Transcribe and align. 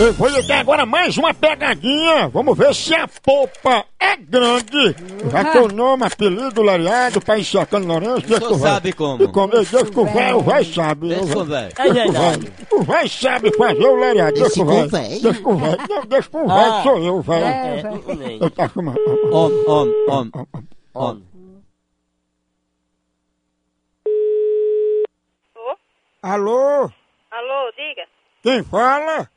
Eu 0.00 0.12
vou 0.14 0.26
lhe 0.28 0.42
dar 0.42 0.60
agora 0.60 0.84
mais 0.84 1.16
uma 1.16 1.32
pegadinha. 1.32 2.28
Vamos 2.28 2.56
ver 2.58 2.74
se 2.74 2.94
a 2.94 3.06
polpa 3.06 3.84
é 4.00 4.16
grande. 4.16 4.96
Já 5.30 5.44
que 5.52 5.58
o 5.58 5.68
nome, 5.68 6.04
apelido, 6.06 6.62
lariado, 6.62 7.20
pra 7.20 7.38
ir 7.38 7.44
cercando 7.44 7.86
Lourenço. 7.86 8.26
Deixa 8.26 8.48
o 8.48 8.58
sabe 8.58 8.92
como. 8.92 9.22
E 9.22 9.28
como 9.28 9.52
eu 9.54 9.64
deixo 9.64 10.00
o 10.00 10.06
velho, 10.06 10.38
o 10.38 10.42
velho 10.42 10.74
sabe. 10.74 11.08
Deixa 11.08 11.24
O 11.24 11.28
com 11.34 11.40
o 11.40 11.44
véi- 11.44 11.68
velho. 11.68 11.72
É 11.78 11.92
verdade. 11.92 12.52
O 12.72 12.82
velho 12.82 13.08
sabe 13.10 13.56
fazer 13.56 13.84
o 13.86 13.96
lariado. 13.96 14.32
Deixa 14.34 14.54
com 14.54 14.62
o 14.62 14.88
velho. 14.88 15.20
Deixa 15.22 15.40
com 15.42 15.52
o 15.52 15.56
velho. 15.56 15.78
Não, 15.88 16.02
deixa 16.06 16.28
com 16.30 16.38
o 16.44 16.48
velho, 16.48 16.72
Ah. 16.72 16.82
sou 16.82 16.98
eu, 16.98 17.20
velho. 17.22 17.44
É, 17.44 17.82
nem. 18.16 18.38
Eu 18.42 18.50
tá 18.50 18.68
chamando. 18.68 18.98
Homem, 19.30 19.64
homem, 19.68 19.94
homem, 20.08 20.32
homem. 20.94 21.22
Alô? 26.22 26.90
Alô, 27.30 27.72
diga. 27.76 28.02
Quem 28.42 28.62
fala? 28.64 29.28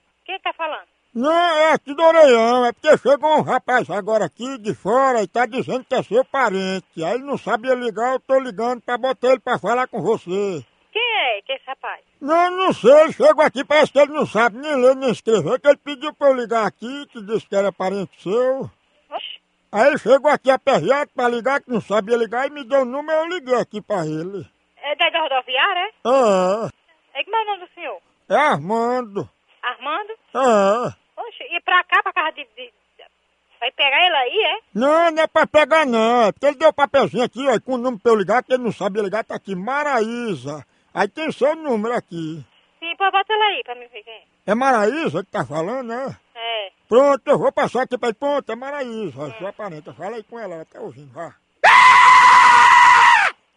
Quem 0.45 0.53
tá 0.53 0.53
falando? 0.53 0.85
Não, 1.11 1.31
é 1.31 1.71
aqui 1.71 1.95
do 1.95 2.03
Orelhão, 2.03 2.65
é 2.65 2.71
porque 2.71 2.95
chegou 2.97 3.37
um 3.37 3.41
rapaz 3.41 3.89
agora 3.89 4.25
aqui 4.25 4.59
de 4.59 4.75
fora 4.75 5.23
e 5.23 5.27
tá 5.27 5.45
dizendo 5.47 5.83
que 5.83 5.95
é 5.95 6.03
seu 6.03 6.23
parente. 6.23 6.85
Aí 7.03 7.15
ele 7.15 7.23
não 7.23 7.35
sabia 7.37 7.73
ligar, 7.73 8.13
eu 8.13 8.19
tô 8.19 8.37
ligando 8.37 8.81
pra 8.81 8.95
botar 8.97 9.29
ele 9.29 9.39
pra 9.39 9.57
falar 9.57 9.87
com 9.87 10.01
você. 10.01 10.63
Quem 10.91 11.01
é 11.01 11.41
que 11.41 11.51
é 11.53 11.55
esse 11.55 11.65
rapaz? 11.65 12.03
Não, 12.21 12.51
não 12.51 12.73
sei, 12.73 12.91
ele 12.91 13.13
chegou 13.13 13.43
aqui, 13.43 13.63
parece 13.65 13.91
que 13.91 13.97
ele 13.99 14.13
não 14.13 14.27
sabe 14.27 14.57
nem 14.59 14.75
ler 14.75 14.95
nem 14.95 15.09
escrever, 15.09 15.59
que 15.59 15.67
ele 15.67 15.77
pediu 15.77 16.13
pra 16.13 16.27
eu 16.27 16.33
ligar 16.35 16.67
aqui, 16.67 17.07
que 17.07 17.21
disse 17.23 17.47
que 17.47 17.55
era 17.55 17.71
parente 17.71 18.21
seu. 18.21 18.69
Aí 19.71 19.87
ele 19.87 19.97
chegou 19.97 20.29
aqui 20.29 20.51
aperreado 20.51 21.09
pra 21.15 21.27
ligar, 21.27 21.59
que 21.61 21.71
não 21.71 21.81
sabia 21.81 22.17
ligar, 22.17 22.45
e 22.45 22.51
me 22.51 22.63
deu 22.63 22.81
o 22.81 22.85
número, 22.85 23.19
eu 23.21 23.27
liguei 23.29 23.55
aqui 23.55 23.81
pra 23.81 24.05
ele. 24.05 24.45
é 24.77 24.95
da 24.95 25.21
rodoviária, 25.21 25.79
é? 25.79 25.89
É, 26.07 27.19
É 27.19 27.23
como 27.23 27.35
é 27.35 27.41
o 27.41 27.45
nome 27.45 27.65
do 27.65 27.73
senhor? 27.73 27.97
é 28.29 28.35
Armando. 28.35 29.29
Armando? 29.69 30.11
É. 30.33 31.21
Oxe, 31.21 31.43
e 31.51 31.61
pra 31.61 31.83
cá, 31.85 32.01
pra 32.03 32.13
casa 32.13 32.31
de... 32.33 32.43
de- 32.55 32.73
Vai 33.59 33.71
pegar 33.71 34.05
ele 34.05 34.15
aí, 34.15 34.43
é? 34.43 34.59
Não, 34.75 35.11
não 35.11 35.23
é 35.23 35.27
pra 35.27 35.47
pegar 35.47 35.85
não, 35.85 36.23
é 36.25 36.31
porque 36.31 36.45
ele 36.45 36.57
deu 36.57 36.69
o 36.69 36.73
papelzinho 36.73 37.23
aqui, 37.23 37.47
ó, 37.47 37.59
com 37.59 37.75
o 37.75 37.77
número 37.77 37.99
pra 38.03 38.11
eu 38.11 38.15
ligar, 38.17 38.43
que 38.43 38.53
ele 38.53 38.63
não 38.63 38.71
sabia 38.71 39.01
ligar, 39.01 39.23
tá 39.23 39.33
aqui, 39.35 39.55
Maraísa. 39.55 40.63
Aí 40.93 41.07
tem 41.07 41.31
seu 41.31 41.55
número 41.55 41.95
aqui. 41.95 42.45
Sim, 42.79 42.95
pô, 42.97 43.09
bota 43.09 43.33
ele 43.33 43.43
aí 43.43 43.63
pra 43.63 43.73
mim 43.75 43.87
ver 43.91 44.03
quem 44.03 44.13
é. 44.13 44.23
É 44.47 44.53
Maraísa 44.53 45.23
que 45.23 45.31
tá 45.31 45.45
falando, 45.45 45.87
né? 45.87 46.15
É. 46.35 46.69
Pronto, 46.87 47.21
eu 47.25 47.39
vou 47.39 47.51
passar 47.51 47.83
aqui 47.83 47.97
pra 47.97 48.09
ele. 48.09 48.17
Pronto, 48.19 48.51
é 48.51 48.55
Maraísa, 48.55 49.19
ó, 49.19 49.31
sua 49.39 49.53
parente. 49.53 49.91
Fala 49.93 50.17
aí 50.17 50.23
com 50.23 50.37
ela, 50.37 50.55
ela 50.55 50.65
tá 50.65 50.79
ouvindo, 50.81 51.11
vá. 51.13 51.33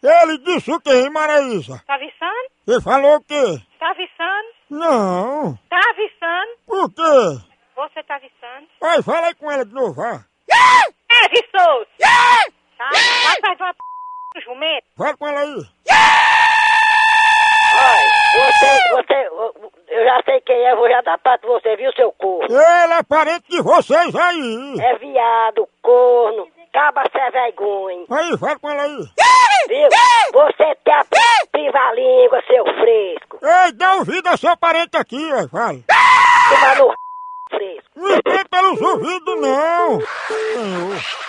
Ele 0.01 0.37
disse 0.39 0.71
o 0.71 0.79
quê, 0.79 0.91
hein, 0.91 1.09
Maraísa? 1.09 1.83
Tá 1.85 1.95
avisando? 1.95 2.49
Ele 2.67 2.81
falou 2.81 3.15
o 3.17 3.21
quê? 3.21 3.61
Tá 3.77 3.89
avisando? 3.89 4.48
Não. 4.69 5.57
Tá 5.69 5.79
avisando? 5.89 6.57
Por 6.67 6.89
quê? 6.93 7.45
Você 7.75 8.03
tá 8.03 8.15
avisando? 8.15 8.67
Vai, 8.81 9.01
fala 9.01 9.27
aí 9.27 9.35
com 9.35 9.49
ela 9.51 9.65
de 9.65 9.73
novo, 9.73 9.93
vá. 9.93 10.23
É, 10.51 11.25
avisou! 11.25 11.85
Tá? 12.77 12.89
Vai 12.91 13.41
fazer 13.41 13.63
uma 13.63 13.73
p... 13.73 14.41
jumento. 14.41 14.85
Fala 14.97 15.17
com 15.17 15.27
ela 15.27 15.39
aí. 15.41 15.55
Você, 18.31 18.89
você, 18.91 19.29
eu 19.87 20.05
já 20.05 20.21
sei 20.23 20.41
quem 20.41 20.55
é, 20.65 20.75
vou 20.75 20.87
já 20.89 21.01
dar 21.01 21.17
pra 21.17 21.37
você, 21.41 21.75
viu, 21.75 21.91
seu 21.93 22.11
corno? 22.13 22.45
Ele 22.49 22.93
é 22.93 23.03
parente 23.03 23.49
de 23.49 23.61
vocês 23.61 24.15
aí. 24.15 24.75
É 24.81 24.97
viado, 24.97 25.67
corno, 25.81 26.47
caba 26.71 27.03
sem 27.11 27.31
vergonha, 27.31 28.05
Aí, 28.11 28.37
fala 28.37 28.59
com 28.59 28.69
ela 28.69 28.83
aí. 28.83 28.97
viu? 29.67 29.89
Você 30.33 30.75
tem 30.83 30.93
a 30.93 31.05
priva-língua, 31.51 32.41
seu 32.47 32.63
fresco. 32.65 33.28
Ei, 33.41 33.71
dá 33.73 33.95
ouvido 33.95 34.27
a 34.27 34.37
seu 34.37 34.55
parente 34.57 34.97
aqui, 34.97 35.31
ó, 35.33 35.47
fala. 35.47 35.79
Toma 36.49 36.75
no 36.75 36.93
fresco. 37.49 37.89
Não 37.95 38.21
tem 38.21 38.45
pelos 38.45 38.81
ouvidos, 38.81 39.41
não. 39.41 40.01
Senhor. 40.27 41.28